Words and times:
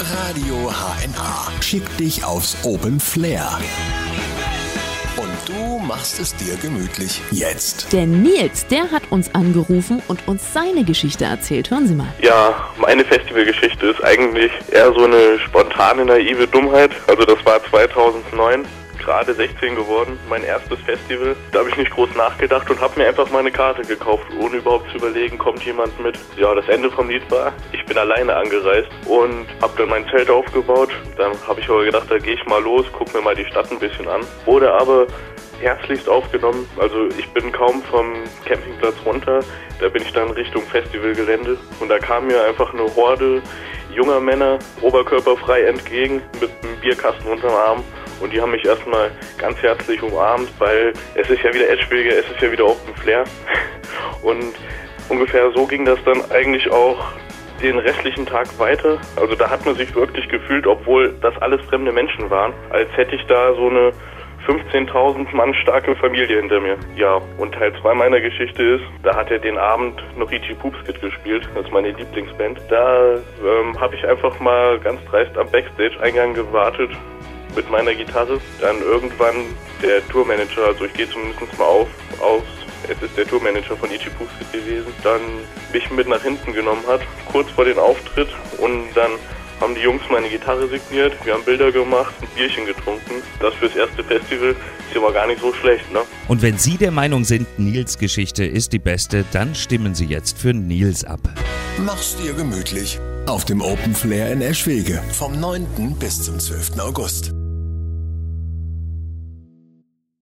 Radio 0.00 0.72
HNA 0.72 1.60
schickt 1.60 2.00
dich 2.00 2.24
aufs 2.24 2.56
Open 2.64 2.98
Flair. 2.98 3.58
Und 5.18 5.28
du 5.46 5.78
machst 5.78 6.18
es 6.18 6.34
dir 6.36 6.56
gemütlich. 6.56 7.20
Jetzt. 7.30 7.92
Der 7.92 8.06
Nils, 8.06 8.66
der 8.66 8.90
hat 8.90 9.02
uns 9.10 9.34
angerufen 9.34 10.02
und 10.08 10.26
uns 10.26 10.54
seine 10.54 10.84
Geschichte 10.84 11.26
erzählt. 11.26 11.70
Hören 11.70 11.86
Sie 11.86 11.94
mal. 11.94 12.08
Ja, 12.22 12.54
meine 12.78 13.04
Festivalgeschichte 13.04 13.88
ist 13.88 14.02
eigentlich 14.02 14.50
eher 14.72 14.90
so 14.94 15.04
eine 15.04 15.38
spontane, 15.40 16.06
naive 16.06 16.46
Dummheit. 16.46 16.92
Also 17.06 17.24
das 17.26 17.44
war 17.44 17.62
2009 17.62 18.64
gerade 19.00 19.34
16 19.34 19.74
geworden, 19.74 20.18
mein 20.28 20.44
erstes 20.44 20.78
Festival. 20.80 21.34
Da 21.52 21.60
habe 21.60 21.70
ich 21.70 21.76
nicht 21.76 21.90
groß 21.90 22.14
nachgedacht 22.14 22.70
und 22.70 22.80
habe 22.80 23.00
mir 23.00 23.08
einfach 23.08 23.30
mal 23.30 23.40
eine 23.40 23.50
Karte 23.50 23.82
gekauft, 23.82 24.24
ohne 24.38 24.56
überhaupt 24.56 24.90
zu 24.90 24.98
überlegen, 24.98 25.38
kommt 25.38 25.62
jemand 25.64 25.98
mit. 26.00 26.18
Ja, 26.36 26.54
das 26.54 26.68
Ende 26.68 26.90
vom 26.90 27.08
Lied 27.08 27.28
war, 27.30 27.52
ich 27.72 27.79
bin 27.90 27.98
alleine 27.98 28.36
angereist 28.36 28.88
und 29.06 29.48
habe 29.60 29.72
dann 29.76 29.88
mein 29.88 30.08
Zelt 30.10 30.30
aufgebaut. 30.30 30.90
Dann 31.16 31.32
habe 31.48 31.60
ich 31.60 31.68
aber 31.68 31.84
gedacht, 31.84 32.06
da 32.08 32.18
gehe 32.18 32.34
ich 32.34 32.46
mal 32.46 32.62
los, 32.62 32.86
guck 32.92 33.12
mir 33.12 33.20
mal 33.20 33.34
die 33.34 33.44
Stadt 33.46 33.68
ein 33.72 33.80
bisschen 33.80 34.06
an. 34.06 34.20
Wurde 34.44 34.72
aber 34.72 35.08
herzlichst 35.60 36.08
aufgenommen. 36.08 36.68
Also 36.78 37.08
ich 37.18 37.28
bin 37.30 37.50
kaum 37.50 37.82
vom 37.82 38.14
Campingplatz 38.44 38.94
runter, 39.04 39.40
da 39.80 39.88
bin 39.88 40.02
ich 40.02 40.12
dann 40.12 40.30
Richtung 40.30 40.62
Festivalgelände 40.62 41.58
und 41.80 41.88
da 41.88 41.98
kam 41.98 42.28
mir 42.28 42.40
einfach 42.44 42.72
eine 42.72 42.84
Horde 42.94 43.42
junger 43.92 44.20
Männer 44.20 44.60
oberkörperfrei 44.82 45.62
entgegen 45.62 46.22
mit 46.40 46.50
einem 46.62 46.76
Bierkasten 46.80 47.26
unterm 47.26 47.52
Arm 47.52 47.84
und 48.20 48.32
die 48.32 48.40
haben 48.40 48.52
mich 48.52 48.64
erstmal 48.64 49.10
ganz 49.36 49.58
herzlich 49.62 50.00
umarmt, 50.00 50.48
weil 50.60 50.92
es 51.16 51.28
ist 51.28 51.42
ja 51.42 51.52
wieder 51.52 51.68
Edgebilge, 51.68 52.10
es 52.10 52.30
ist 52.30 52.40
ja 52.40 52.52
wieder 52.52 52.66
Open 52.66 52.94
Flair. 52.94 53.24
Und 54.22 54.54
ungefähr 55.08 55.50
so 55.52 55.66
ging 55.66 55.86
das 55.86 55.98
dann 56.04 56.30
eigentlich 56.30 56.70
auch 56.70 56.98
den 57.62 57.78
restlichen 57.78 58.26
Tag 58.26 58.46
weiter. 58.58 58.98
Also 59.16 59.34
da 59.34 59.50
hat 59.50 59.64
man 59.66 59.74
sich 59.74 59.94
wirklich 59.94 60.28
gefühlt, 60.28 60.66
obwohl 60.66 61.14
das 61.20 61.36
alles 61.40 61.60
fremde 61.66 61.92
Menschen 61.92 62.30
waren, 62.30 62.52
als 62.70 62.88
hätte 62.96 63.14
ich 63.14 63.24
da 63.26 63.54
so 63.54 63.68
eine 63.68 63.92
15.000 64.46 65.34
Mann 65.34 65.54
starke 65.54 65.94
Familie 65.96 66.40
hinter 66.40 66.60
mir. 66.60 66.76
Ja, 66.96 67.20
und 67.38 67.52
Teil 67.52 67.72
2 67.80 67.94
meiner 67.94 68.20
Geschichte 68.20 68.62
ist, 68.62 68.84
da 69.02 69.14
hat 69.14 69.30
er 69.30 69.38
den 69.38 69.58
Abend 69.58 70.02
noch 70.16 70.30
Ichi 70.32 70.54
Poopskit 70.54 71.00
gespielt, 71.00 71.48
das 71.54 71.66
ist 71.66 71.72
meine 71.72 71.90
Lieblingsband. 71.90 72.58
Da 72.68 73.14
ähm, 73.14 73.78
habe 73.78 73.94
ich 73.94 74.06
einfach 74.06 74.38
mal 74.40 74.78
ganz 74.78 75.04
dreist 75.04 75.36
am 75.36 75.50
Backstage-Eingang 75.50 76.34
gewartet 76.34 76.90
mit 77.54 77.70
meiner 77.70 77.94
Gitarre. 77.94 78.40
Dann 78.60 78.80
irgendwann 78.80 79.36
der 79.82 80.06
Tourmanager, 80.08 80.66
also 80.66 80.84
ich 80.84 80.94
gehe 80.94 81.08
zumindest 81.08 81.58
mal 81.58 81.64
auf, 81.64 81.88
aus, 82.20 82.42
es 82.90 83.02
ist 83.02 83.16
der 83.16 83.26
Tourmanager 83.26 83.76
von 83.76 83.90
Ichipus 83.90 84.28
gewesen, 84.52 84.92
dann 85.02 85.20
mich 85.72 85.88
mit 85.90 86.08
nach 86.08 86.22
hinten 86.22 86.52
genommen 86.52 86.82
hat, 86.86 87.00
kurz 87.30 87.50
vor 87.50 87.64
den 87.64 87.78
Auftritt 87.78 88.28
und 88.58 88.92
dann 88.94 89.12
haben 89.60 89.74
die 89.74 89.82
Jungs 89.82 90.02
meine 90.10 90.28
Gitarre 90.28 90.68
signiert, 90.68 91.12
wir 91.24 91.34
haben 91.34 91.44
Bilder 91.44 91.70
gemacht, 91.70 92.14
ein 92.22 92.28
Bierchen 92.34 92.64
getrunken. 92.64 93.22
Das 93.40 93.54
fürs 93.54 93.76
erste 93.76 94.02
Festival 94.02 94.50
ist 94.50 94.94
ja 94.94 95.00
mal 95.00 95.12
gar 95.12 95.26
nicht 95.26 95.40
so 95.40 95.52
schlecht, 95.52 95.92
ne? 95.92 96.00
Und 96.28 96.40
wenn 96.42 96.56
Sie 96.56 96.78
der 96.78 96.90
Meinung 96.90 97.24
sind, 97.24 97.46
Nils 97.58 97.98
Geschichte 97.98 98.44
ist 98.44 98.72
die 98.72 98.78
beste, 98.78 99.24
dann 99.32 99.54
stimmen 99.54 99.94
Sie 99.94 100.06
jetzt 100.06 100.38
für 100.38 100.54
Nils 100.54 101.04
ab. 101.04 101.20
Mach's 101.78 102.16
dir 102.16 102.32
gemütlich. 102.32 102.98
Auf 103.26 103.44
dem 103.44 103.60
Open 103.60 103.94
Flair 103.94 104.32
in 104.32 104.40
Eschwege. 104.40 105.02
Vom 105.12 105.38
9. 105.38 105.66
bis 105.98 106.22
zum 106.22 106.40
12. 106.40 106.78
August. 106.80 107.39